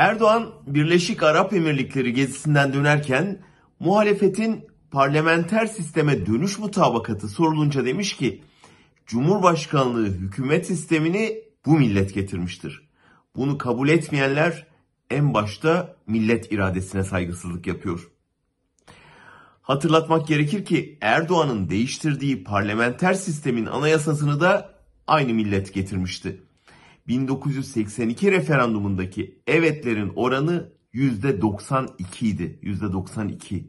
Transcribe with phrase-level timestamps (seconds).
[0.00, 3.38] Erdoğan Birleşik Arap Emirlikleri gezisinden dönerken
[3.80, 8.42] muhalefetin parlamenter sisteme dönüş mutabakatı sorulunca demiş ki
[9.06, 12.88] Cumhurbaşkanlığı hükümet sistemini bu millet getirmiştir.
[13.36, 14.66] Bunu kabul etmeyenler
[15.10, 18.10] en başta millet iradesine saygısızlık yapıyor.
[19.62, 24.74] Hatırlatmak gerekir ki Erdoğan'ın değiştirdiği parlamenter sistemin anayasasını da
[25.06, 26.42] aynı millet getirmişti.
[27.10, 32.58] 1982 referandumundaki evetlerin oranı %92 idi.
[32.62, 33.64] %92.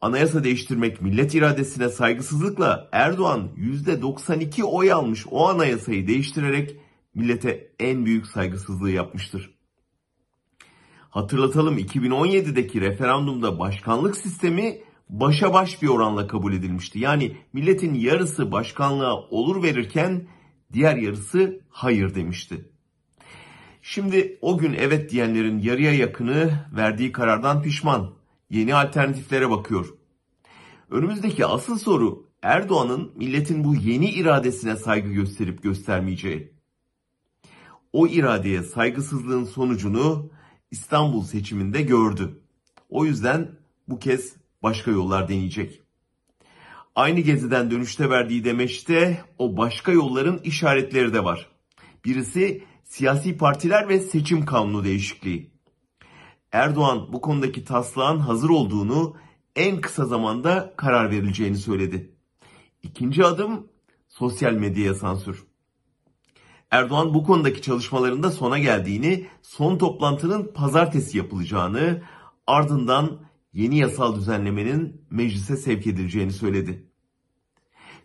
[0.00, 6.76] Anayasa değiştirmek millet iradesine saygısızlıkla Erdoğan %92 oy almış o anayasayı değiştirerek
[7.14, 9.54] millete en büyük saygısızlığı yapmıştır.
[11.10, 14.78] Hatırlatalım 2017'deki referandumda başkanlık sistemi
[15.08, 16.98] başa baş bir oranla kabul edilmişti.
[16.98, 20.26] Yani milletin yarısı başkanlığa olur verirken
[20.72, 22.68] diğer yarısı hayır demişti.
[23.82, 28.14] Şimdi o gün evet diyenlerin yarıya yakını verdiği karardan pişman.
[28.50, 29.94] Yeni alternatiflere bakıyor.
[30.90, 36.52] Önümüzdeki asıl soru Erdoğan'ın milletin bu yeni iradesine saygı gösterip göstermeyeceği.
[37.92, 40.30] O iradeye saygısızlığın sonucunu
[40.70, 42.40] İstanbul seçiminde gördü.
[42.88, 43.50] O yüzden
[43.88, 45.81] bu kez başka yollar deneyecek.
[46.94, 51.46] Aynı geziden dönüşte verdiği demeçte o başka yolların işaretleri de var.
[52.04, 55.50] Birisi siyasi partiler ve seçim kanunu değişikliği.
[56.52, 59.16] Erdoğan bu konudaki taslağın hazır olduğunu
[59.56, 62.14] en kısa zamanda karar verileceğini söyledi.
[62.82, 63.68] İkinci adım
[64.08, 65.44] sosyal medyaya sansür.
[66.70, 72.02] Erdoğan bu konudaki çalışmalarında sona geldiğini, son toplantının pazartesi yapılacağını,
[72.46, 73.20] ardından
[73.52, 76.86] yeni yasal düzenlemenin meclise sevk edileceğini söyledi.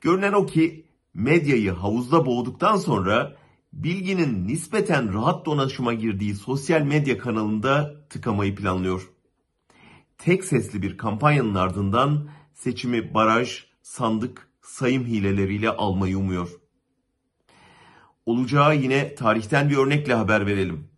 [0.00, 3.36] Görünen o ki medyayı havuzda boğduktan sonra
[3.72, 9.10] bilginin nispeten rahat donaşıma girdiği sosyal medya kanalında tıkamayı planlıyor.
[10.18, 16.50] Tek sesli bir kampanyanın ardından seçimi baraj, sandık, sayım hileleriyle almayı umuyor.
[18.26, 20.93] Olacağı yine tarihten bir örnekle haber verelim.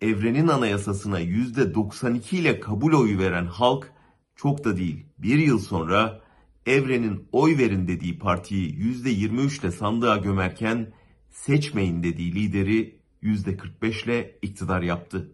[0.00, 3.92] Evrenin anayasasına %92 ile kabul oyu veren halk
[4.36, 6.20] çok da değil bir yıl sonra
[6.66, 10.92] Evren'in oy verin dediği partiyi %23 ile sandığa gömerken
[11.30, 15.32] seçmeyin dediği lideri %45 ile iktidar yaptı.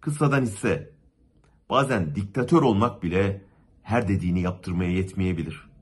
[0.00, 0.92] Kısadan ise
[1.70, 3.44] bazen diktatör olmak bile
[3.82, 5.73] her dediğini yaptırmaya yetmeyebilir.''